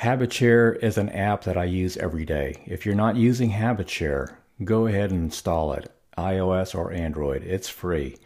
HabitShare 0.00 0.82
is 0.82 0.96
an 0.96 1.10
app 1.10 1.44
that 1.44 1.58
I 1.58 1.64
use 1.64 1.98
every 1.98 2.24
day. 2.24 2.62
If 2.64 2.86
you're 2.86 2.94
not 2.94 3.16
using 3.16 3.50
HabitShare, 3.52 4.34
go 4.64 4.86
ahead 4.86 5.10
and 5.10 5.24
install 5.24 5.74
it, 5.74 5.92
iOS 6.16 6.74
or 6.74 6.90
Android. 6.90 7.42
It's 7.42 7.68
free. 7.68 8.16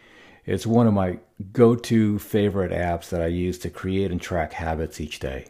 It's 0.45 0.65
one 0.65 0.87
of 0.87 0.93
my 0.93 1.19
go 1.51 1.75
to 1.75 2.17
favorite 2.17 2.71
apps 2.71 3.09
that 3.09 3.21
I 3.21 3.27
use 3.27 3.57
to 3.59 3.69
create 3.69 4.09
and 4.09 4.21
track 4.21 4.53
habits 4.53 5.01
each 5.01 5.19
day 5.19 5.47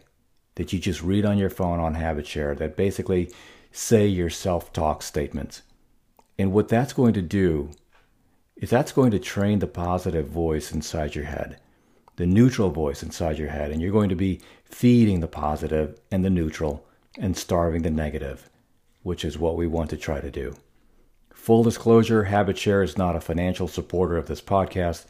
that 0.56 0.72
you 0.72 0.80
just 0.80 1.00
read 1.00 1.24
on 1.24 1.38
your 1.38 1.48
phone 1.48 1.78
on 1.78 1.94
HabitShare 1.94 2.58
that 2.58 2.76
basically 2.76 3.30
say 3.70 4.08
your 4.08 4.30
self 4.30 4.72
talk 4.72 5.04
statements. 5.04 5.62
And 6.36 6.50
what 6.50 6.66
that's 6.66 6.92
going 6.92 7.14
to 7.14 7.22
do 7.22 7.70
is 8.56 8.70
that's 8.70 8.90
going 8.90 9.12
to 9.12 9.20
train 9.20 9.60
the 9.60 9.68
positive 9.68 10.26
voice 10.26 10.72
inside 10.72 11.14
your 11.14 11.26
head, 11.26 11.60
the 12.16 12.26
neutral 12.26 12.70
voice 12.70 13.02
inside 13.02 13.38
your 13.38 13.50
head, 13.50 13.70
and 13.70 13.80
you're 13.80 13.92
going 13.92 14.08
to 14.08 14.16
be 14.16 14.40
feeding 14.64 15.20
the 15.20 15.28
positive 15.28 15.98
and 16.10 16.24
the 16.24 16.30
neutral 16.30 16.86
and 17.18 17.36
starving 17.36 17.82
the 17.82 17.90
negative, 17.90 18.50
which 19.02 19.24
is 19.24 19.38
what 19.38 19.56
we 19.56 19.66
want 19.66 19.90
to 19.90 19.96
try 19.96 20.20
to 20.20 20.30
do. 20.30 20.56
Full 21.32 21.62
disclosure 21.62 22.24
HabitShare 22.24 22.82
is 22.82 22.98
not 22.98 23.16
a 23.16 23.20
financial 23.20 23.68
supporter 23.68 24.16
of 24.16 24.26
this 24.26 24.40
podcast, 24.40 25.04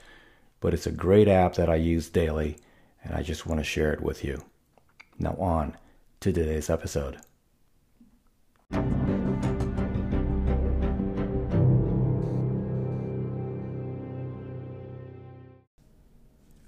but 0.61 0.75
it's 0.75 0.87
a 0.87 0.93
great 0.93 1.29
app 1.29 1.55
that 1.55 1.71
I 1.71 1.77
use 1.77 2.09
daily, 2.09 2.59
and 3.03 3.15
I 3.15 3.23
just 3.23 3.47
want 3.47 3.61
to 3.61 3.65
share 3.65 3.93
it 3.93 4.03
with 4.03 4.25
you. 4.25 4.45
Now, 5.19 5.35
on 5.39 5.77
to 6.21 6.33
today's 6.33 6.69
episode. 6.69 7.19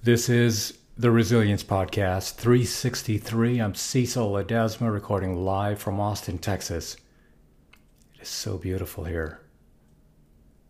This 0.09 0.31
is 0.31 0.79
the 0.97 1.11
Resilience 1.11 1.63
Podcast 1.63 2.37
363. 2.37 3.59
I'm 3.59 3.75
Cecil 3.75 4.33
Ledesma 4.33 4.91
recording 4.91 5.45
live 5.45 5.79
from 5.79 6.01
Austin, 6.01 6.39
Texas. 6.39 6.97
It 8.15 8.23
is 8.23 8.29
so 8.29 8.57
beautiful 8.57 9.05
here. 9.05 9.43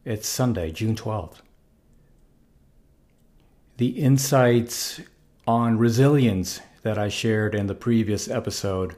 It's 0.04 0.26
Sunday, 0.26 0.72
June 0.72 0.96
12th. 0.96 1.36
The 3.76 3.90
insights 3.90 5.00
on 5.46 5.78
resilience 5.78 6.60
that 6.82 6.98
I 6.98 7.08
shared 7.08 7.54
in 7.54 7.68
the 7.68 7.76
previous 7.76 8.26
episode 8.26 8.96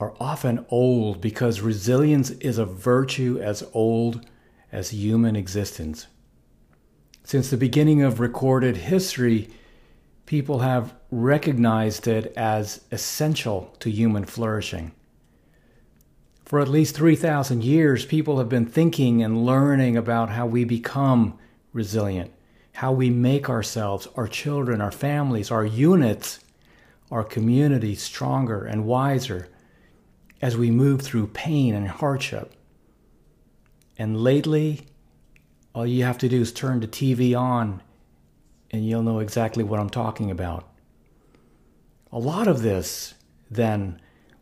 are 0.00 0.14
often 0.18 0.64
old 0.70 1.20
because 1.20 1.60
resilience 1.60 2.30
is 2.30 2.56
a 2.56 2.64
virtue 2.64 3.38
as 3.42 3.62
old 3.74 4.26
as 4.72 4.88
human 4.88 5.36
existence. 5.36 6.06
Since 7.24 7.50
the 7.50 7.56
beginning 7.56 8.02
of 8.02 8.20
recorded 8.20 8.76
history, 8.76 9.50
people 10.26 10.60
have 10.60 10.94
recognized 11.10 12.06
it 12.06 12.32
as 12.36 12.82
essential 12.92 13.74
to 13.80 13.90
human 13.90 14.24
flourishing. 14.24 14.92
For 16.44 16.60
at 16.60 16.68
least 16.68 16.94
3,000 16.94 17.64
years, 17.64 18.04
people 18.04 18.38
have 18.38 18.48
been 18.48 18.66
thinking 18.66 19.22
and 19.22 19.44
learning 19.44 19.96
about 19.96 20.30
how 20.30 20.46
we 20.46 20.64
become 20.64 21.38
resilient, 21.72 22.30
how 22.74 22.92
we 22.92 23.10
make 23.10 23.48
ourselves, 23.48 24.06
our 24.14 24.28
children, 24.28 24.80
our 24.80 24.92
families, 24.92 25.50
our 25.50 25.64
units 25.64 26.40
our 27.10 27.24
community 27.24 27.94
stronger 27.94 28.64
and 28.64 28.84
wiser 28.84 29.48
as 30.42 30.56
we 30.56 30.70
move 30.70 31.00
through 31.00 31.28
pain 31.28 31.74
and 31.74 31.88
hardship. 31.88 32.52
And 33.96 34.20
lately, 34.20 34.86
all 35.74 35.86
you 35.86 36.04
have 36.04 36.18
to 36.18 36.28
do 36.28 36.40
is 36.40 36.52
turn 36.52 36.80
the 36.80 36.88
TV 36.88 37.38
on 37.38 37.82
and 38.70 38.86
you'll 38.88 39.02
know 39.02 39.18
exactly 39.18 39.64
what 39.64 39.80
I'm 39.80 39.90
talking 39.90 40.30
about. 40.30 40.68
A 42.12 42.18
lot 42.18 42.48
of 42.48 42.62
this, 42.62 43.14
then, 43.50 44.00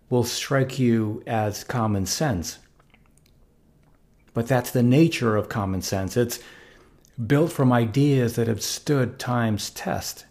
will 0.09 0.25
strike 0.25 0.79
you 0.79 1.23
as 1.27 1.65
common 1.65 2.07
sense. 2.07 2.59
But 4.35 4.47
that's 4.47 4.71
the 4.71 4.83
nature 4.83 5.37
of 5.37 5.49
common 5.49 5.83
sense. 5.83 6.17
It's 6.17 6.39
built 7.27 7.53
from 7.53 7.73
ideas 7.73 8.37
that 8.37 8.49
have 8.49 8.63
stood 8.63 9.19
time's 9.19 9.71
test. 9.71 10.27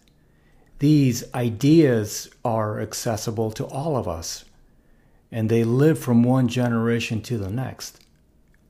These 0.78 1.24
ideas 1.34 2.28
are 2.44 2.80
accessible 2.80 3.52
to 3.52 3.64
all 3.66 3.96
of 3.96 4.08
us, 4.08 4.44
and 5.30 5.48
they 5.48 5.62
live 5.62 5.98
from 5.98 6.22
one 6.24 6.48
generation 6.48 7.22
to 7.22 7.38
the 7.38 7.50
next. 7.50 8.04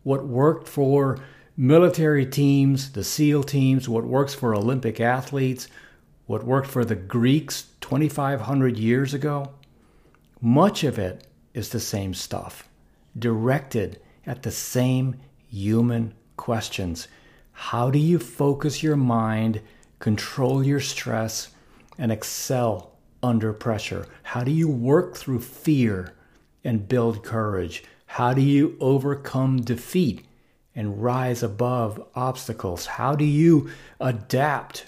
What 0.02 0.26
worked 0.26 0.68
for 0.68 1.18
military 1.56 2.24
teams, 2.24 2.92
the 2.92 3.04
SEAL 3.04 3.44
teams, 3.44 3.88
what 3.88 4.04
works 4.04 4.34
for 4.34 4.54
Olympic 4.54 5.00
athletes, 5.00 5.68
what 6.26 6.44
worked 6.44 6.68
for 6.68 6.84
the 6.84 6.94
Greeks 6.94 7.66
2,500 7.80 8.78
years 8.78 9.12
ago, 9.12 9.52
much 10.40 10.82
of 10.82 10.98
it 10.98 11.26
is 11.54 11.68
the 11.68 11.80
same 11.80 12.14
stuff, 12.14 12.68
directed 13.18 14.00
at 14.26 14.42
the 14.42 14.50
same 14.50 15.16
human 15.50 16.14
questions. 16.36 17.08
How 17.52 17.90
do 17.90 17.98
you 17.98 18.18
focus 18.18 18.82
your 18.82 18.96
mind, 18.96 19.60
control 19.98 20.64
your 20.64 20.80
stress, 20.80 21.50
and 21.98 22.10
excel 22.10 22.92
under 23.22 23.52
pressure? 23.52 24.06
How 24.22 24.42
do 24.42 24.50
you 24.50 24.68
work 24.68 25.16
through 25.16 25.40
fear 25.40 26.14
and 26.64 26.88
build 26.88 27.22
courage? 27.22 27.84
How 28.06 28.32
do 28.32 28.40
you 28.40 28.76
overcome 28.80 29.60
defeat 29.60 30.24
and 30.74 31.02
rise 31.02 31.42
above 31.42 32.02
obstacles? 32.14 32.86
How 32.86 33.14
do 33.14 33.24
you 33.24 33.70
adapt 34.00 34.86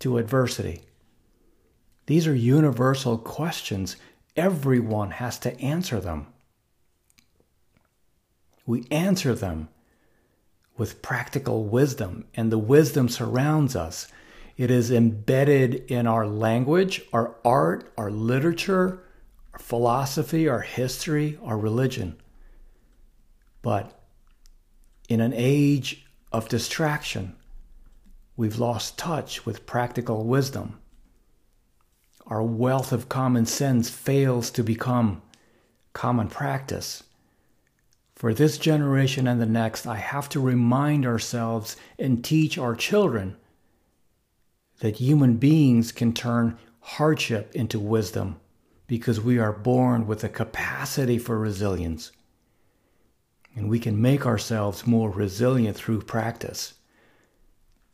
to 0.00 0.18
adversity? 0.18 0.82
These 2.06 2.26
are 2.26 2.34
universal 2.34 3.16
questions. 3.18 3.96
Everyone 4.36 5.12
has 5.12 5.38
to 5.40 5.58
answer 5.60 6.00
them. 6.00 6.26
We 8.66 8.84
answer 8.90 9.34
them 9.34 9.68
with 10.76 11.02
practical 11.02 11.64
wisdom, 11.64 12.24
and 12.34 12.50
the 12.50 12.58
wisdom 12.58 13.08
surrounds 13.08 13.76
us. 13.76 14.08
It 14.56 14.70
is 14.70 14.90
embedded 14.90 15.74
in 15.90 16.06
our 16.06 16.26
language, 16.26 17.02
our 17.12 17.36
art, 17.44 17.92
our 17.96 18.10
literature, 18.10 19.02
our 19.52 19.58
philosophy, 19.58 20.48
our 20.48 20.60
history, 20.60 21.38
our 21.42 21.58
religion. 21.58 22.16
But 23.62 24.01
in 25.12 25.20
an 25.20 25.34
age 25.36 26.06
of 26.32 26.48
distraction, 26.48 27.36
we've 28.34 28.58
lost 28.58 28.96
touch 28.96 29.44
with 29.44 29.66
practical 29.66 30.24
wisdom. 30.24 30.78
Our 32.26 32.42
wealth 32.42 32.92
of 32.92 33.10
common 33.10 33.44
sense 33.44 33.90
fails 33.90 34.50
to 34.52 34.64
become 34.64 35.20
common 35.92 36.28
practice. 36.28 37.02
For 38.14 38.32
this 38.32 38.56
generation 38.56 39.26
and 39.26 39.38
the 39.38 39.44
next, 39.44 39.86
I 39.86 39.96
have 39.96 40.30
to 40.30 40.40
remind 40.40 41.04
ourselves 41.04 41.76
and 41.98 42.24
teach 42.24 42.56
our 42.56 42.74
children 42.74 43.36
that 44.80 44.96
human 44.96 45.36
beings 45.36 45.92
can 45.92 46.14
turn 46.14 46.56
hardship 46.80 47.54
into 47.54 47.78
wisdom 47.78 48.40
because 48.86 49.20
we 49.20 49.38
are 49.38 49.52
born 49.52 50.06
with 50.06 50.24
a 50.24 50.30
capacity 50.30 51.18
for 51.18 51.38
resilience. 51.38 52.12
And 53.54 53.68
we 53.68 53.78
can 53.78 54.00
make 54.00 54.26
ourselves 54.26 54.86
more 54.86 55.10
resilient 55.10 55.76
through 55.76 56.02
practice. 56.02 56.74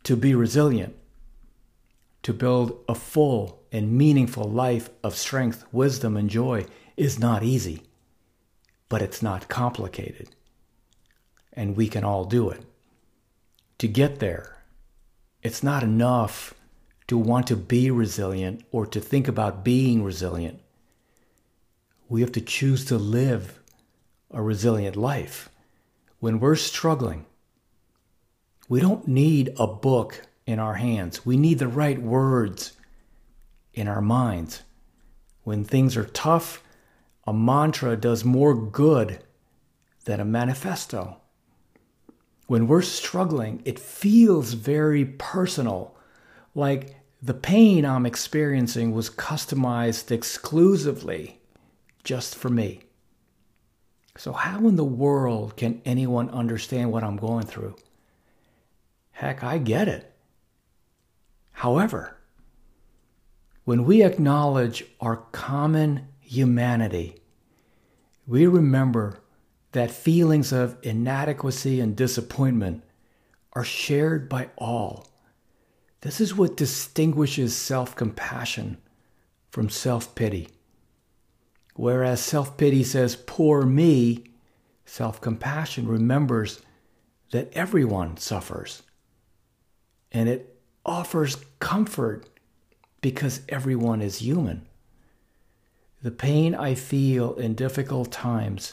To 0.04 0.16
be 0.16 0.34
resilient, 0.34 0.96
to 2.22 2.32
build 2.32 2.84
a 2.88 2.94
full 2.94 3.62
and 3.72 3.92
meaningful 3.92 4.44
life 4.44 4.88
of 5.02 5.16
strength, 5.16 5.64
wisdom, 5.72 6.16
and 6.16 6.30
joy 6.30 6.66
is 6.96 7.19
not 7.19 7.42
easy, 7.42 7.82
but 8.88 9.02
it's 9.02 9.22
not 9.22 9.48
complicated. 9.48 10.30
And 11.52 11.76
we 11.76 11.88
can 11.88 12.04
all 12.04 12.25
do 12.25 12.50
it. 12.50 12.62
To 13.78 13.88
get 13.88 14.19
there, 14.19 14.62
it's 15.42 15.62
not 15.62 15.82
enough 15.82 16.54
to 17.08 17.16
want 17.16 17.46
to 17.48 17.56
be 17.56 17.90
resilient 17.90 18.64
or 18.70 18.87
to 18.87 19.00
think 19.00 19.28
about 19.28 19.64
being 19.64 20.02
resilient. 20.02 20.60
We 22.08 22.20
have 22.20 22.32
to 22.32 22.40
choose 22.40 22.84
to 22.87 22.99
live 22.99 23.57
a 24.30 24.42
resilient 24.42 24.96
life. 24.96 25.48
When 26.20 26.40
we're 26.40 26.56
struggling, 26.56 27.26
we 28.69 28.80
don't 28.80 29.08
need 29.08 29.54
a 29.58 29.66
book 29.66 30.26
in 30.46 30.58
our 30.58 30.75
hands. 30.75 31.25
We 31.25 31.36
need 31.36 31.58
the 31.58 31.69
right 31.69 32.00
words 32.00 32.72
in 33.72 33.88
our 33.88 34.02
minds. 34.02 34.62
When 35.44 35.64
things 35.64 35.96
are 35.96 36.04
tough, 36.04 36.62
a 37.26 37.32
mantra 37.32 37.96
does 37.96 38.25
more 38.25 38.54
good 38.54 39.22
than 40.04 40.20
a 40.20 40.25
manifesto. 40.25 41.19
When 42.46 42.66
we're 42.66 42.82
struggling, 42.82 43.62
it 43.64 43.78
feels 43.78 44.54
very 44.54 45.04
personal, 45.04 45.94
like 46.54 46.96
the 47.20 47.34
pain 47.34 47.84
I'm 47.84 48.06
experiencing 48.06 48.92
was 48.92 49.10
customized 49.10 50.10
exclusively 50.10 51.40
just 52.04 52.34
for 52.34 52.48
me. 52.48 52.88
So, 54.19 54.32
how 54.32 54.69
in 54.69 54.76
the 54.76 54.85
world 54.85 55.56
can 55.56 55.81
anyone 55.87 56.29
understand 56.29 56.93
what 56.93 57.05
I'm 57.05 57.17
going 57.17 57.47
through? 57.47 57.76
Heck, 59.12 59.43
I 59.43 59.56
get 59.56 59.88
it. 59.88 60.12
However, 61.53 62.19
when 63.65 63.85
we 63.85 64.03
acknowledge 64.03 64.85
our 65.00 65.17
common 65.17 66.09
humanity. 66.29 67.17
We 68.26 68.47
remember 68.47 69.20
that 69.73 69.91
feelings 69.91 70.53
of 70.53 70.76
inadequacy 70.82 71.81
and 71.81 71.97
disappointment 71.97 72.85
are 73.55 73.65
shared 73.65 74.29
by 74.29 74.50
all. 74.59 75.09
This 76.03 76.20
is 76.20 76.37
what 76.37 76.56
distinguishes 76.56 77.56
self 77.56 77.97
compassion 77.97 78.76
from 79.50 79.70
self 79.70 80.15
pity. 80.15 80.49
Whereas 81.78 82.20
self 82.20 82.56
pity 82.56 82.82
says, 82.82 83.14
poor 83.14 83.62
me, 83.62 84.25
self 84.84 85.20
compassion 85.20 85.86
remembers 85.86 86.60
that 87.30 87.52
everyone 87.52 88.16
suffers. 88.16 88.82
And 90.10 90.28
it 90.28 90.58
offers 90.84 91.36
comfort 91.60 92.26
because 93.00 93.42
everyone 93.48 94.02
is 94.02 94.19
human. 94.19 94.66
The 96.02 96.10
pain 96.10 96.52
I 96.52 96.75
feel 96.75 97.36
in 97.36 97.54
difficult 97.54 98.10
times 98.10 98.72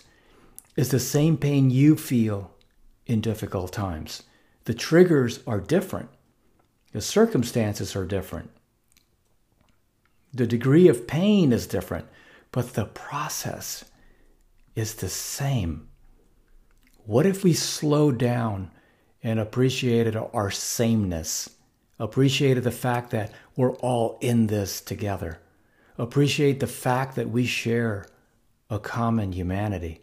is 0.76 0.90
the 0.90 1.00
same 1.00 1.38
pain 1.38 1.70
you 1.70 1.96
feel 1.96 2.56
in 3.06 3.22
difficult 3.22 3.72
times. 3.72 4.24
The 4.64 4.74
triggers 4.74 5.42
are 5.46 5.60
different, 5.60 6.10
the 6.92 7.02
circumstances 7.02 7.96
are 7.96 8.06
different, 8.08 8.50
the 10.34 10.48
degree 10.48 10.88
of 10.88 11.06
pain 11.06 11.54
is 11.54 11.68
different, 11.68 12.08
but 12.56 12.74
the 12.74 12.86
process 12.86 13.84
is 14.76 14.96
the 14.96 15.10
same. 15.10 15.90
What 17.06 17.26
if 17.26 17.44
we 17.44 17.52
slowed 17.52 18.18
down 18.18 18.72
and 19.22 19.42
appreciated 19.42 20.16
our 20.16 20.52
sameness? 20.52 21.50
Appreciated 22.00 22.64
the 22.64 22.72
fact 22.72 23.12
that 23.12 23.34
we're 23.58 23.76
all 23.76 24.18
in 24.22 24.48
this 24.48 24.80
together. 24.80 25.42
Appreciate 25.98 26.62
the 26.62 26.66
fact 26.66 27.18
that 27.18 27.30
we 27.30 27.46
share 27.46 28.08
a 28.70 28.80
common 28.80 29.34
humanity. 29.34 30.00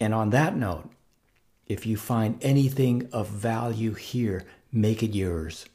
And 0.00 0.12
on 0.12 0.30
that 0.30 0.56
note, 0.56 0.90
if 1.66 1.86
you 1.86 1.96
find 1.96 2.36
anything 2.42 3.08
of 3.12 3.28
value 3.28 3.94
here, 3.94 4.44
make 4.72 5.04
it 5.04 5.14
yours. 5.14 5.66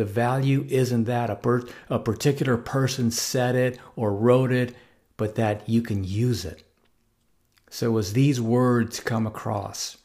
The 0.00 0.06
value 0.06 0.64
isn't 0.70 1.04
that 1.04 1.28
a, 1.28 1.36
per- 1.36 1.68
a 1.90 1.98
particular 1.98 2.56
person 2.56 3.10
said 3.10 3.54
it 3.54 3.78
or 3.96 4.14
wrote 4.14 4.50
it, 4.50 4.74
but 5.18 5.34
that 5.34 5.68
you 5.68 5.82
can 5.82 6.04
use 6.04 6.46
it. 6.46 6.62
So, 7.68 7.98
as 7.98 8.14
these 8.14 8.40
words 8.40 8.98
come 8.98 9.26
across, 9.26 9.98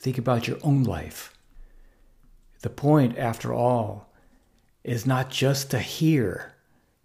think 0.00 0.18
about 0.18 0.48
your 0.48 0.58
own 0.64 0.82
life. 0.82 1.38
The 2.62 2.70
point, 2.70 3.16
after 3.16 3.54
all, 3.54 4.12
is 4.82 5.06
not 5.06 5.30
just 5.30 5.70
to 5.70 5.78
hear, 5.78 6.54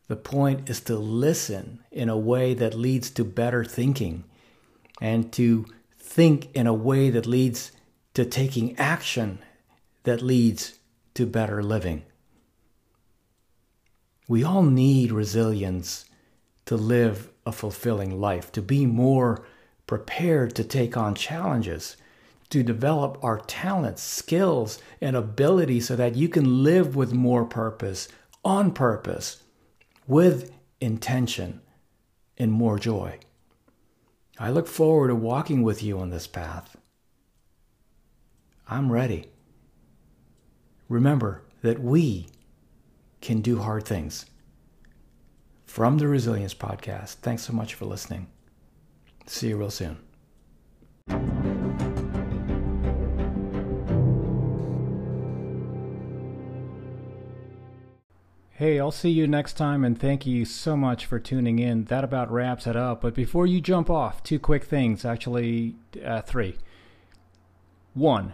the 0.08 0.16
point 0.16 0.72
is 0.72 0.82
to 0.86 0.98
listen 0.98 1.84
in 1.92 2.10
a 2.10 2.18
way 2.18 2.56
that 2.56 2.74
leads 2.74 3.12
to 3.12 3.24
better 3.24 3.64
thinking 3.64 4.24
and 5.00 5.32
to 5.34 5.68
think 6.00 6.52
in 6.56 6.66
a 6.66 6.74
way 6.74 7.12
that 7.12 7.28
leads 7.28 7.74
to 8.16 8.26
taking 8.26 8.76
action 8.80 9.38
that 10.02 10.24
leads 10.24 10.80
to 11.18 11.26
better 11.26 11.64
living. 11.64 12.04
We 14.28 14.44
all 14.44 14.62
need 14.62 15.12
resilience 15.12 16.06
to 16.66 16.76
live 16.76 17.32
a 17.46 17.52
fulfilling 17.52 18.20
life, 18.20 18.52
to 18.52 18.62
be 18.62 18.86
more 18.86 19.44
prepared 19.88 20.54
to 20.56 20.64
take 20.64 20.96
on 20.96 21.16
challenges, 21.16 21.98
to 22.50 22.62
develop 22.62 23.18
our 23.24 23.40
talents, 23.40 24.04
skills, 24.04 24.80
and 25.02 25.16
abilities 25.16 25.88
so 25.88 25.96
that 25.96 26.16
you 26.16 26.30
can 26.30 26.64
live 26.64 26.96
with 26.96 27.14
more 27.14 27.46
purpose, 27.46 28.08
on 28.46 28.72
purpose, 28.72 29.42
with 30.08 30.52
intention, 30.80 31.62
and 32.38 32.52
more 32.52 32.78
joy. 32.78 33.18
I 34.38 34.52
look 34.52 34.68
forward 34.68 35.08
to 35.08 35.16
walking 35.16 35.64
with 35.64 35.82
you 35.82 35.98
on 36.00 36.12
this 36.12 36.28
path. 36.28 36.78
I'm 38.68 38.92
ready. 38.92 39.32
Remember 40.90 41.44
that 41.62 41.82
we 41.82 42.28
can 43.20 43.42
do 43.42 43.60
hard 43.60 43.86
things. 43.86 44.26
From 45.66 45.98
the 45.98 46.08
Resilience 46.08 46.54
Podcast, 46.54 47.16
thanks 47.16 47.44
so 47.44 47.54
much 47.54 47.74
for 47.74 47.86
listening. 47.86 48.28
See 49.26 49.50
you 49.50 49.58
real 49.58 49.70
soon. 49.70 49.98
Hey, 58.52 58.80
I'll 58.80 58.92
see 58.92 59.12
you 59.12 59.28
next 59.28 59.54
time, 59.54 59.84
and 59.84 60.00
thank 60.00 60.26
you 60.26 60.44
so 60.44 60.76
much 60.76 61.06
for 61.06 61.20
tuning 61.20 61.60
in. 61.60 61.84
That 61.86 62.04
about 62.04 62.32
wraps 62.32 62.66
it 62.66 62.76
up. 62.76 63.02
But 63.02 63.14
before 63.14 63.46
you 63.46 63.62
jump 63.62 63.90
off, 63.90 64.24
two 64.24 64.40
quick 64.40 64.64
things 64.64 65.06
actually, 65.06 65.76
uh, 66.04 66.22
three. 66.22 66.58
One, 67.94 68.34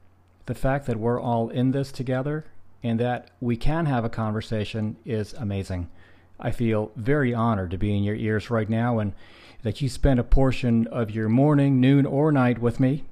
The 0.45 0.55
fact 0.55 0.85
that 0.87 0.97
we're 0.97 1.19
all 1.19 1.49
in 1.49 1.71
this 1.71 1.91
together 1.91 2.45
and 2.83 2.99
that 2.99 3.29
we 3.39 3.55
can 3.55 3.85
have 3.85 4.03
a 4.03 4.09
conversation 4.09 4.97
is 5.05 5.33
amazing. 5.33 5.89
I 6.39 6.51
feel 6.51 6.91
very 6.95 7.33
honored 7.33 7.71
to 7.71 7.77
be 7.77 7.95
in 7.95 8.03
your 8.03 8.15
ears 8.15 8.49
right 8.49 8.69
now 8.69 8.99
and 8.99 9.13
that 9.61 9.81
you 9.81 9.89
spend 9.89 10.19
a 10.19 10.23
portion 10.23 10.87
of 10.87 11.11
your 11.11 11.29
morning, 11.29 11.79
noon, 11.79 12.05
or 12.05 12.31
night 12.31 12.59
with 12.59 12.79
me. 12.79 13.03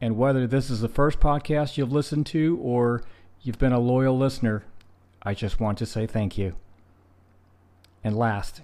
And 0.00 0.16
whether 0.16 0.46
this 0.46 0.70
is 0.70 0.80
the 0.80 0.88
first 0.88 1.20
podcast 1.20 1.76
you've 1.76 1.92
listened 1.92 2.26
to 2.26 2.58
or 2.62 3.02
you've 3.42 3.58
been 3.58 3.72
a 3.72 3.78
loyal 3.78 4.16
listener, 4.16 4.64
I 5.22 5.34
just 5.34 5.60
want 5.60 5.78
to 5.78 5.86
say 5.86 6.06
thank 6.06 6.38
you. 6.38 6.56
And 8.02 8.16
last, 8.16 8.62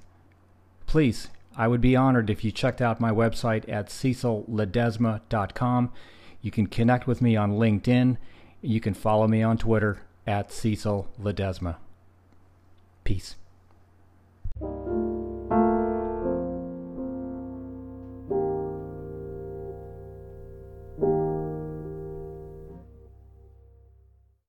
please, 0.87 1.29
I 1.57 1.69
would 1.69 1.81
be 1.81 1.95
honored 1.95 2.31
if 2.31 2.45
you 2.45 2.51
checked 2.51 2.81
out 2.81 3.01
my 3.01 3.11
website 3.11 3.69
at 3.69 3.89
cecilledesma.com. 3.89 5.93
You 6.41 6.51
can 6.51 6.67
connect 6.67 7.07
with 7.07 7.21
me 7.21 7.37
on 7.37 7.59
LinkedIn. 7.59 8.17
You 8.63 8.81
can 8.81 8.95
follow 8.95 9.27
me 9.27 9.43
on 9.43 9.59
Twitter 9.59 10.03
at 10.27 10.53
Cecil 10.53 11.09
Ledesma. 11.21 11.77
Peace. 13.05 13.37